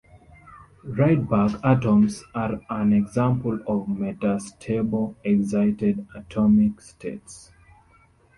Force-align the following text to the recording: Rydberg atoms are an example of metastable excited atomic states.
Rydberg 0.83 1.59
atoms 1.63 2.23
are 2.33 2.59
an 2.71 2.91
example 2.91 3.53
of 3.67 3.85
metastable 3.85 5.13
excited 5.23 6.07
atomic 6.15 6.81
states. 6.81 7.51